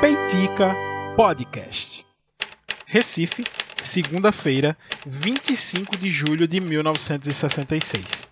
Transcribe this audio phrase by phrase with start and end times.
[0.00, 0.76] Peitica
[1.16, 2.06] Podcast.
[2.86, 3.42] Recife,
[3.82, 8.28] segunda-feira, 25 de julho de 1966.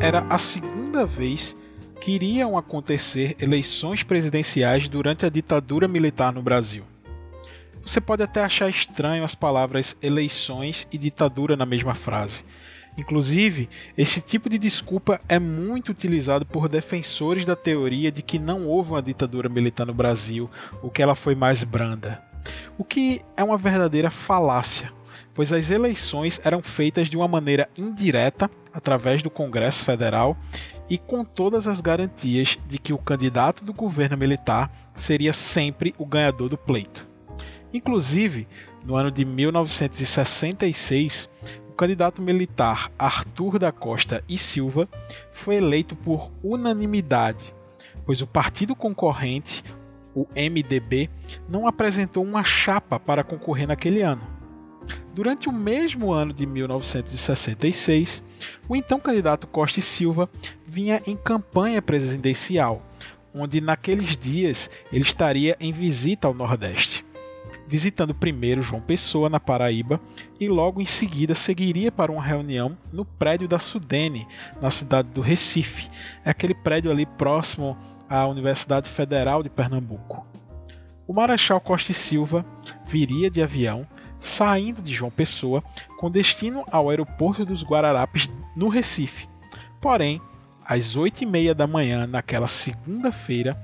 [0.00, 1.56] Era a segunda vez
[2.00, 6.84] que iriam acontecer eleições presidenciais durante a ditadura militar no Brasil.
[7.84, 12.44] Você pode até achar estranho as palavras eleições e ditadura na mesma frase.
[12.96, 13.68] Inclusive,
[13.98, 18.92] esse tipo de desculpa é muito utilizado por defensores da teoria de que não houve
[18.92, 20.48] uma ditadura militar no Brasil,
[20.82, 22.22] ou que ela foi mais branda.
[22.78, 24.92] O que é uma verdadeira falácia,
[25.34, 30.36] pois as eleições eram feitas de uma maneira indireta, através do Congresso Federal,
[30.88, 36.06] e com todas as garantias de que o candidato do governo militar seria sempre o
[36.06, 37.11] ganhador do pleito.
[37.72, 38.46] Inclusive,
[38.84, 41.26] no ano de 1966,
[41.70, 44.86] o candidato militar Arthur da Costa e Silva
[45.32, 47.54] foi eleito por unanimidade,
[48.04, 49.64] pois o partido concorrente,
[50.14, 51.08] o MDB,
[51.48, 54.20] não apresentou uma chapa para concorrer naquele ano.
[55.14, 58.22] Durante o mesmo ano de 1966,
[58.68, 60.28] o então candidato Costa e Silva
[60.66, 62.82] vinha em campanha presidencial,
[63.34, 67.01] onde naqueles dias ele estaria em visita ao Nordeste
[67.68, 70.00] visitando primeiro João Pessoa, na Paraíba,
[70.38, 74.26] e logo em seguida seguiria para uma reunião no prédio da Sudene,
[74.60, 75.88] na cidade do Recife,
[76.24, 77.76] é aquele prédio ali próximo
[78.08, 80.26] à Universidade Federal de Pernambuco.
[81.06, 82.44] O Marechal Costa e Silva
[82.86, 83.86] viria de avião,
[84.18, 85.62] saindo de João Pessoa,
[85.98, 89.28] com destino ao aeroporto dos Guararapes, no Recife.
[89.80, 90.20] Porém,
[90.64, 93.60] às oito e meia da manhã, naquela segunda-feira,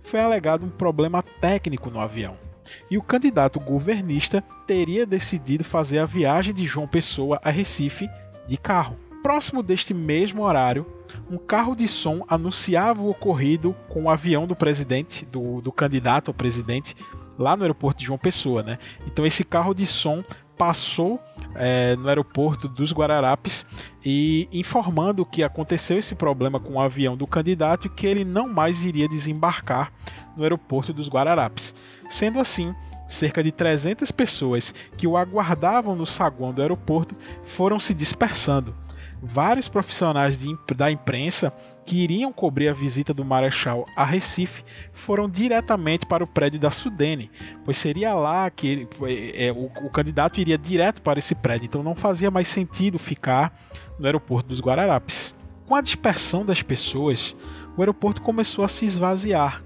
[0.00, 2.49] foi alegado um problema técnico no avião
[2.90, 8.08] e o candidato governista teria decidido fazer a viagem de João Pessoa a Recife
[8.46, 8.96] de carro.
[9.22, 10.86] Próximo deste mesmo horário,
[11.30, 16.30] um carro de som anunciava o ocorrido com o avião do presidente, do, do candidato
[16.30, 16.96] a presidente,
[17.38, 18.62] lá no aeroporto de João Pessoa.
[18.62, 18.78] Né?
[19.06, 20.24] Então esse carro de som
[20.60, 21.18] passou
[21.54, 23.64] é, no aeroporto dos Guararapes
[24.04, 28.46] e informando que aconteceu esse problema com o avião do candidato e que ele não
[28.46, 29.90] mais iria desembarcar
[30.36, 31.74] no aeroporto dos Guararapes.
[32.10, 32.74] Sendo assim,
[33.08, 38.74] cerca de 300 pessoas que o aguardavam no saguão do aeroporto foram se dispersando
[39.22, 41.52] vários profissionais de, da imprensa
[41.84, 46.70] que iriam cobrir a visita do Marechal a Recife foram diretamente para o prédio da
[46.70, 47.30] Sudene,
[47.64, 51.66] pois seria lá que ele, é, é, o, o candidato iria direto para esse prédio,
[51.66, 53.52] então não fazia mais sentido ficar
[53.98, 55.34] no aeroporto dos Guararapes.
[55.66, 57.36] Com a dispersão das pessoas,
[57.76, 59.62] o aeroporto começou a se esvaziar,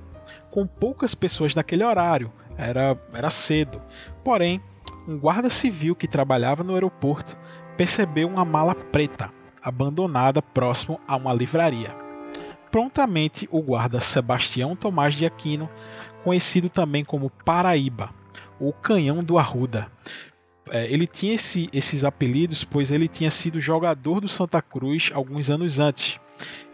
[0.50, 3.80] com poucas pessoas naquele horário, era, era cedo.
[4.22, 4.60] Porém,
[5.08, 7.36] um guarda civil que trabalhava no aeroporto
[7.76, 9.30] percebeu uma mala preta
[9.64, 11.96] abandonada próximo a uma livraria.
[12.70, 15.68] Prontamente, o guarda Sebastião Tomás de Aquino,
[16.22, 18.10] conhecido também como Paraíba,
[18.60, 19.90] o Canhão do Arruda,
[20.70, 25.50] é, ele tinha esse, esses apelidos pois ele tinha sido jogador do Santa Cruz alguns
[25.50, 26.18] anos antes.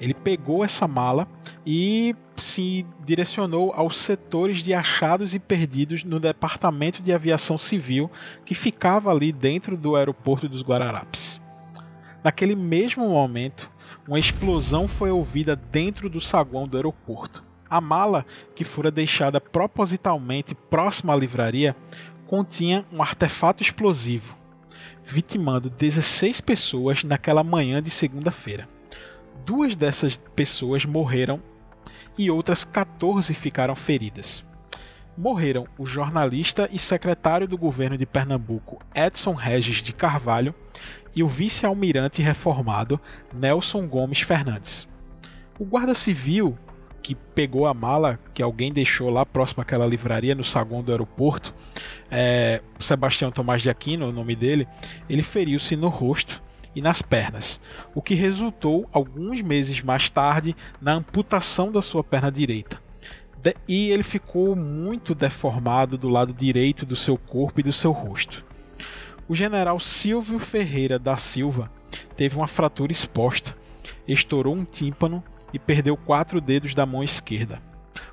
[0.00, 1.28] Ele pegou essa mala
[1.66, 8.10] e se direcionou aos setores de achados e perdidos no Departamento de Aviação Civil
[8.44, 11.40] que ficava ali dentro do aeroporto dos Guararapes.
[12.22, 13.70] Naquele mesmo momento,
[14.06, 17.42] uma explosão foi ouvida dentro do saguão do aeroporto.
[17.69, 21.75] A mala, que fora deixada propositalmente próxima à livraria,
[22.26, 24.36] continha um artefato explosivo,
[25.03, 28.69] vitimando 16 pessoas naquela manhã de segunda-feira.
[29.47, 31.41] Duas dessas pessoas morreram
[32.19, 34.44] e outras 14 ficaram feridas.
[35.16, 40.54] Morreram o jornalista e secretário do governo de Pernambuco, Edson Regis de Carvalho,
[41.15, 43.00] e o vice-almirante reformado
[43.32, 44.88] Nelson Gomes Fernandes.
[45.59, 46.56] O guarda civil
[47.03, 51.54] que pegou a mala que alguém deixou lá próximo àquela livraria no saguão do aeroporto,
[52.10, 54.69] é, Sebastião Tomás de Aquino, o nome dele,
[55.09, 56.42] ele feriu-se no rosto
[56.75, 57.60] e nas pernas,
[57.94, 62.80] o que resultou alguns meses mais tarde na amputação da sua perna direita.
[63.42, 67.91] De e ele ficou muito deformado do lado direito do seu corpo e do seu
[67.91, 68.45] rosto.
[69.27, 71.71] O general Silvio Ferreira da Silva
[72.16, 73.57] teve uma fratura exposta,
[74.07, 77.63] estourou um tímpano e perdeu quatro dedos da mão esquerda.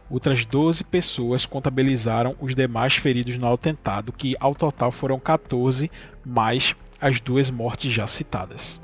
[0.09, 5.91] Outras 12 pessoas contabilizaram os demais feridos no atentado, que ao total foram 14,
[6.25, 8.79] mais as duas mortes já citadas.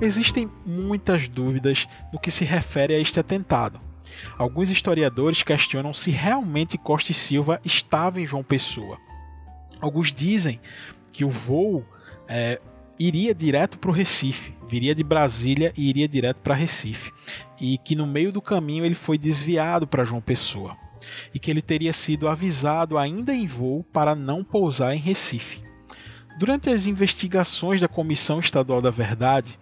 [0.00, 3.80] Existem muitas dúvidas no que se refere a este atentado.
[4.36, 8.98] Alguns historiadores questionam se realmente Costa e Silva estava em João Pessoa
[9.80, 10.60] Alguns dizem
[11.12, 11.84] que o voo
[12.26, 12.60] é,
[12.98, 17.12] iria direto para o Recife, viria de Brasília e iria direto para Recife,
[17.60, 20.76] e que no meio do caminho ele foi desviado para João Pessoa,
[21.32, 25.62] e que ele teria sido avisado ainda em voo para não pousar em Recife.
[26.38, 29.58] Durante as investigações da Comissão Estadual da Verdade,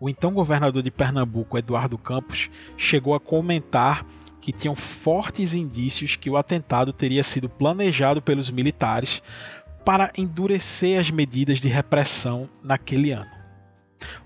[0.00, 4.06] o então governador de Pernambuco, Eduardo Campos, chegou a comentar
[4.40, 9.22] que tinham fortes indícios que o atentado teria sido planejado pelos militares
[9.84, 13.30] para endurecer as medidas de repressão naquele ano.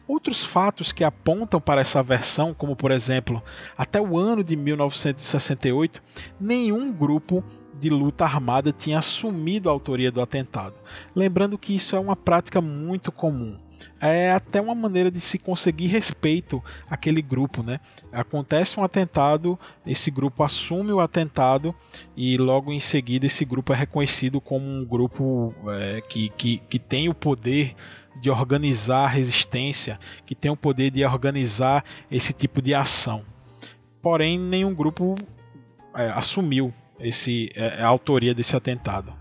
[0.07, 3.43] Outros fatos que apontam para essa versão, como por exemplo,
[3.77, 6.01] até o ano de 1968,
[6.39, 7.43] nenhum grupo
[7.81, 10.75] de luta armada tinha assumido a autoria do atentado.
[11.17, 13.59] Lembrando que isso é uma prática muito comum
[14.01, 17.81] é até uma maneira de se conseguir respeito àquele grupo, né?
[18.13, 21.75] Acontece um atentado, esse grupo assume o atentado
[22.17, 26.79] e logo em seguida esse grupo é reconhecido como um grupo é, que, que, que
[26.79, 27.75] tem o poder
[28.21, 33.23] de organizar a resistência, que tem o poder de organizar esse tipo de ação.
[34.01, 35.17] Porém, nenhum grupo
[35.95, 39.15] é, assumiu esse, é, a autoria desse atentado.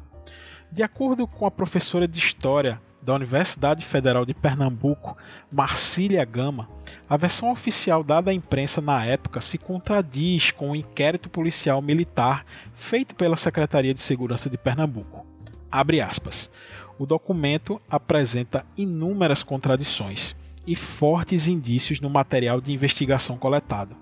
[0.71, 5.17] De acordo com a professora de História da Universidade Federal de Pernambuco,
[5.51, 6.69] Marcília Gama,
[7.09, 12.45] a versão oficial dada à imprensa na época se contradiz com o inquérito policial militar
[12.73, 15.25] feito pela Secretaria de Segurança de Pernambuco.
[15.71, 16.49] Abre aspas.
[16.97, 20.35] O documento apresenta inúmeras contradições
[20.65, 23.97] e fortes indícios no material de investigação coletado.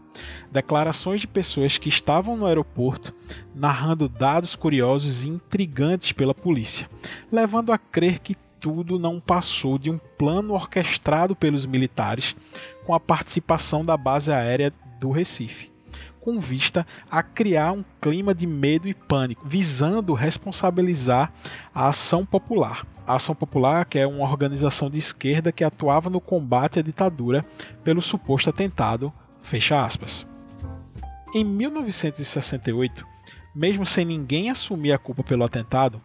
[0.51, 3.13] Declarações de pessoas que estavam no aeroporto
[3.55, 6.89] narrando dados curiosos e intrigantes pela polícia,
[7.31, 12.35] levando a crer que tudo não passou de um plano orquestrado pelos militares
[12.85, 15.71] com a participação da base aérea do Recife,
[16.21, 21.33] com vista a criar um clima de medo e pânico, visando responsabilizar
[21.73, 22.85] a Ação Popular.
[23.07, 27.43] A Ação Popular, que é uma organização de esquerda que atuava no combate à ditadura
[27.83, 30.25] pelo suposto atentado, fecha aspas.
[31.33, 33.07] Em 1968,
[33.55, 36.01] mesmo sem ninguém assumir a culpa pelo atentado,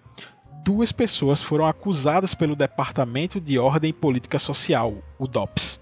[0.67, 5.79] duas pessoas foram acusadas pelo Departamento de Ordem e Política Social, o DOPS,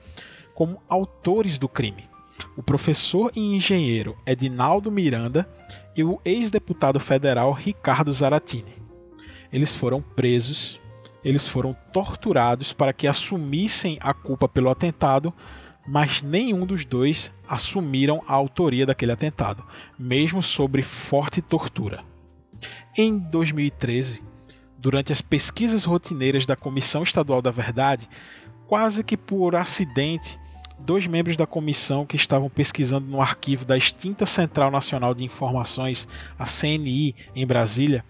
[0.54, 2.06] como autores do crime.
[2.54, 5.48] O professor e engenheiro Edinaldo Miranda
[5.96, 8.74] e o ex-deputado federal Ricardo Zaratini.
[9.50, 10.78] Eles foram presos,
[11.24, 15.32] eles foram torturados para que assumissem a culpa pelo atentado,
[15.88, 19.64] mas nenhum dos dois assumiram a autoria daquele atentado,
[19.98, 22.04] mesmo sobre forte tortura.
[22.94, 24.33] Em 2013,
[24.84, 28.06] durante as pesquisas rotineiras da Comissão Estadual da Verdade,
[28.66, 30.38] quase que por acidente,
[30.78, 36.06] dois membros da comissão que estavam pesquisando no arquivo da extinta Central Nacional de Informações,
[36.38, 38.04] a CNI, em Brasília,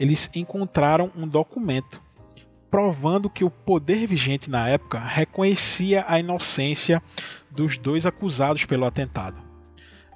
[0.00, 2.02] eles encontraram um documento
[2.68, 7.00] provando que o poder vigente na época reconhecia a inocência
[7.48, 9.47] dos dois acusados pelo atentado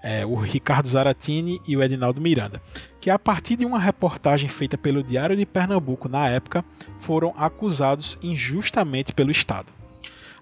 [0.03, 2.61] é, o Ricardo Zaratini e o Edinaldo Miranda,
[3.01, 6.65] que a partir de uma reportagem feita pelo Diário de Pernambuco na época,
[6.99, 9.73] foram acusados injustamente pelo Estado.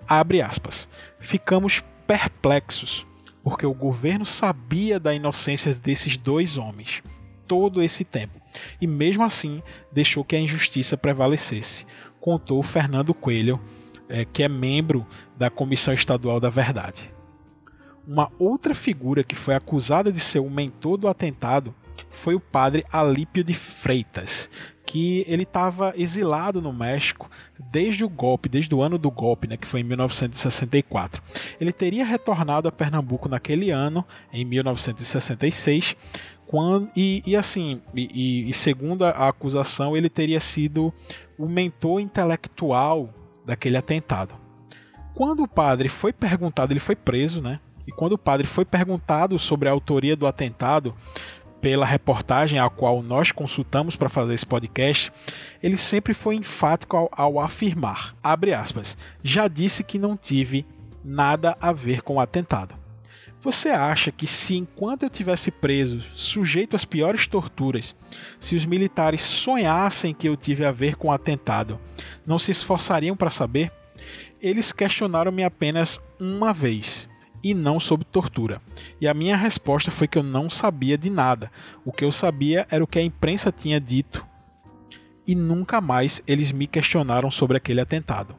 [0.09, 0.89] Abre aspas.
[1.19, 3.07] Ficamos perplexos,
[3.45, 7.03] porque o governo sabia da inocência desses dois homens
[7.47, 8.41] todo esse tempo,
[8.81, 9.61] e mesmo assim
[9.91, 11.85] deixou que a injustiça prevalecesse,
[12.21, 13.61] contou Fernando Coelho,
[14.09, 15.05] é, que é membro
[15.37, 17.12] da Comissão Estadual da Verdade.
[18.06, 21.75] Uma outra figura que foi acusada de ser o mentor do atentado
[22.11, 24.50] foi o padre Alípio de Freitas,
[24.85, 27.30] que ele estava exilado no México
[27.71, 31.23] desde o golpe, desde o ano do golpe, né, que foi em 1964.
[31.61, 35.95] Ele teria retornado a Pernambuco naquele ano, em 1966,
[36.50, 40.92] quando, e, e assim, e, e, segundo a acusação, ele teria sido
[41.38, 43.14] o mentor intelectual
[43.47, 44.35] daquele atentado.
[45.14, 47.61] Quando o padre foi perguntado, ele foi preso, né?
[47.90, 50.94] E quando o padre foi perguntado sobre a autoria do atentado
[51.61, 55.12] pela reportagem a qual nós consultamos para fazer esse podcast,
[55.61, 60.64] ele sempre foi enfático ao, ao afirmar, abre aspas, já disse que não tive
[61.04, 62.76] nada a ver com o atentado.
[63.42, 67.92] Você acha que se enquanto eu tivesse preso, sujeito às piores torturas,
[68.38, 71.76] se os militares sonhassem que eu tive a ver com o atentado,
[72.25, 73.73] não se esforçariam para saber?
[74.40, 77.10] Eles questionaram-me apenas uma vez
[77.42, 78.61] e não sob tortura.
[79.00, 81.50] E a minha resposta foi que eu não sabia de nada.
[81.85, 84.25] O que eu sabia era o que a imprensa tinha dito
[85.26, 88.35] e nunca mais eles me questionaram sobre aquele atentado.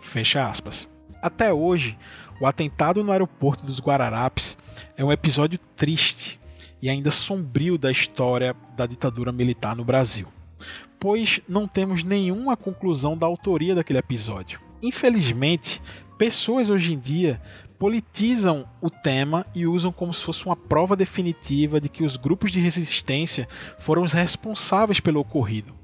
[0.00, 0.88] Fecha aspas.
[1.22, 1.96] Até hoje,
[2.40, 4.58] o atentado no aeroporto dos Guararapes
[4.96, 6.38] é um episódio triste
[6.82, 10.28] e ainda sombrio da história da ditadura militar no Brasil,
[11.00, 15.80] pois não temos nenhuma conclusão da autoria daquele episódio infelizmente,
[16.18, 17.40] pessoas hoje em dia
[17.78, 22.52] politizam o tema e usam como se fosse uma prova definitiva de que os grupos
[22.52, 25.74] de resistência foram os responsáveis pelo ocorrido.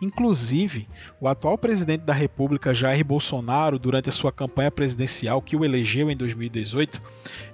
[0.00, 0.88] Inclusive,
[1.20, 6.10] o atual presidente da República, Jair Bolsonaro, durante a sua campanha presidencial que o elegeu
[6.10, 7.00] em 2018,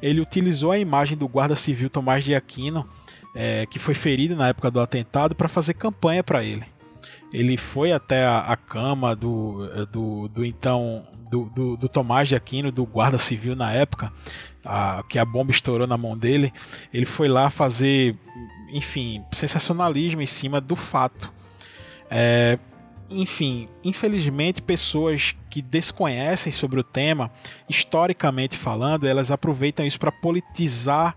[0.00, 2.86] ele utilizou a imagem do guarda civil Tomás de Aquino,
[3.34, 6.64] é, que foi ferido na época do atentado, para fazer campanha para ele.
[7.32, 12.36] Ele foi até a, a cama do, do, do então do, do, do, Tomás de
[12.36, 14.12] Aquino, do guarda civil na época,
[14.62, 16.52] a, que a bomba estourou na mão dele.
[16.92, 18.14] Ele foi lá fazer,
[18.70, 21.32] enfim, sensacionalismo em cima do fato.
[22.10, 22.58] É,
[23.08, 27.30] enfim, infelizmente, pessoas que desconhecem sobre o tema,
[27.66, 31.16] historicamente falando, elas aproveitam isso para politizar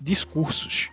[0.00, 0.88] discursos.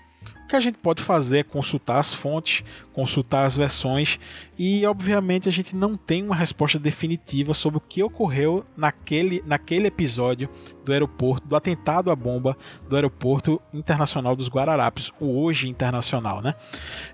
[0.48, 2.64] O que a gente pode fazer é consultar as fontes,
[2.94, 4.18] consultar as versões
[4.58, 9.88] e, obviamente, a gente não tem uma resposta definitiva sobre o que ocorreu naquele, naquele
[9.88, 10.50] episódio
[10.86, 12.56] do aeroporto, do atentado à bomba
[12.88, 16.56] do aeroporto internacional dos Guararapes, o hoje internacional, né?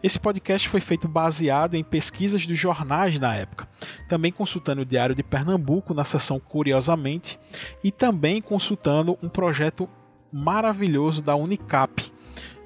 [0.04, 3.68] Esse podcast foi feito baseado em pesquisas dos jornais na época,
[4.08, 7.40] também consultando o Diário de Pernambuco na seção Curiosamente
[7.84, 9.90] e também consultando um projeto
[10.32, 12.14] maravilhoso da Unicap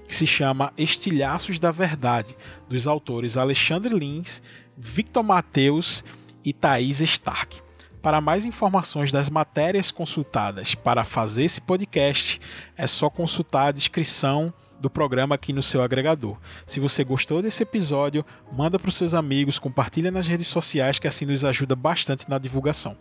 [0.08, 2.36] que se chama Estilhaços da Verdade,
[2.70, 4.42] dos autores Alexandre Lins,
[4.78, 6.04] Victor Mateus
[6.44, 7.62] e Thaís Stark.
[8.02, 12.40] Para mais informações das matérias consultadas para fazer esse podcast,
[12.78, 16.38] é só consultar a descrição do programa aqui no seu agregador.
[16.66, 21.08] Se você gostou desse episódio, manda para os seus amigos, compartilha nas redes sociais que
[21.08, 22.96] assim nos ajuda bastante na divulgação.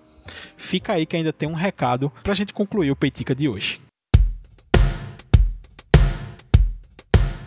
[0.57, 3.81] Fica aí que ainda tem um recado para a gente concluir o Peitica de hoje.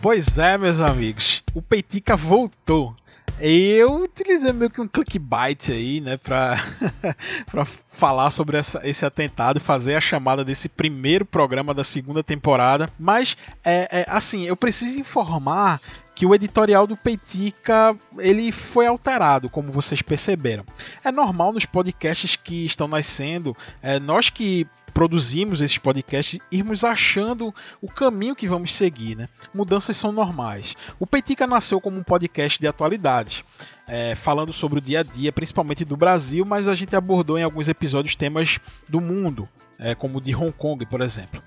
[0.02, 2.96] Pois é, meus amigos, o Peitica voltou.
[3.38, 6.56] Eu utilizei meio que um clickbait aí, né, pra,
[7.50, 12.22] pra falar sobre essa, esse atentado e fazer a chamada desse primeiro programa da segunda
[12.22, 12.88] temporada.
[12.98, 15.78] Mas, é, é, assim, eu preciso informar
[16.20, 20.66] que o editorial do Peitica ele foi alterado, como vocês perceberam.
[21.02, 27.54] É normal nos podcasts que estão nascendo, é, nós que produzimos esses podcasts, irmos achando
[27.80, 29.16] o caminho que vamos seguir.
[29.16, 29.30] Né?
[29.54, 30.76] Mudanças são normais.
[30.98, 33.42] O Peitica nasceu como um podcast de atualidades,
[33.88, 37.44] é, falando sobre o dia a dia, principalmente do Brasil, mas a gente abordou em
[37.44, 39.48] alguns episódios temas do mundo,
[39.78, 41.42] é, como o de Hong Kong, por exemplo.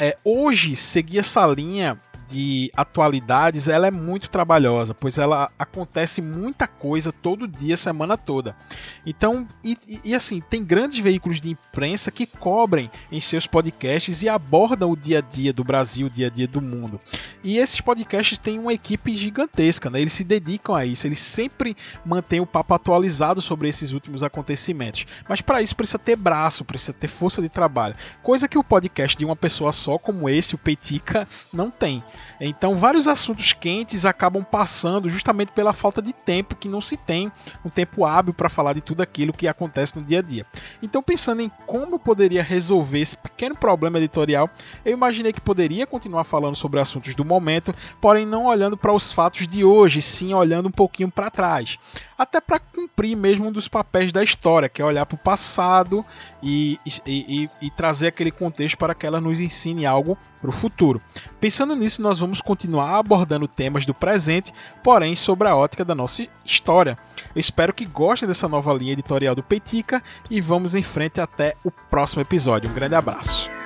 [0.00, 1.96] É, hoje, seguir essa linha
[2.28, 8.56] de atualidades, ela é muito trabalhosa, pois ela acontece muita coisa todo dia, semana toda.
[9.04, 14.28] Então, e, e, assim, tem grandes veículos de imprensa que cobrem em seus podcasts e
[14.28, 17.00] abordam o dia a dia do Brasil, o dia a dia do mundo.
[17.44, 20.00] E esses podcasts têm uma equipe gigantesca, né?
[20.00, 25.06] Eles se dedicam a isso, eles sempre mantêm o papo atualizado sobre esses últimos acontecimentos.
[25.28, 29.16] Mas para isso precisa ter braço, precisa ter força de trabalho, coisa que o podcast
[29.16, 32.02] de uma pessoa só, como esse, o Peitica, não tem.
[32.40, 37.30] Então, vários assuntos quentes acabam passando justamente pela falta de tempo que não se tem,
[37.64, 40.46] um tempo hábil para falar de tudo aquilo que acontece no dia a dia.
[40.82, 44.48] Então, pensando em como eu poderia resolver esse pequeno problema editorial,
[44.84, 49.12] eu imaginei que poderia continuar falando sobre assuntos do momento, porém não olhando para os
[49.12, 51.78] fatos de hoje, sim olhando um pouquinho para trás
[52.18, 56.04] até para cumprir mesmo um dos papéis da história, que é olhar para o passado
[56.42, 60.52] e, e, e, e, trazer aquele contexto para que ela nos ensine algo para o
[60.52, 61.00] futuro.
[61.40, 66.26] Pensando nisso, nós vamos continuar abordando temas do presente, porém sobre a ótica da nossa
[66.44, 66.98] história.
[67.34, 71.54] Eu espero que gostem dessa nova linha editorial do Peitica e vamos em frente até
[71.64, 72.70] o próximo episódio.
[72.70, 73.65] Um grande abraço.